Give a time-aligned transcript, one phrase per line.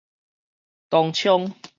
[0.89, 1.53] 當沖